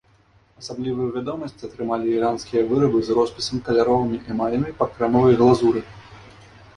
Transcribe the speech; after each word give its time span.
Асаблівую 0.59 1.09
вядомасць 1.17 1.65
атрымалі 1.67 2.07
іранскія 2.13 2.63
вырабы 2.71 2.99
з 3.09 3.17
роспісам 3.17 3.61
каляровымі 3.67 4.17
эмалямі 4.37 4.73
па 4.81 4.85
крэмавай 4.95 5.37
глазуры. 5.43 5.85